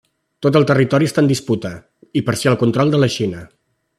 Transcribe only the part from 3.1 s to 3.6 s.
Xina.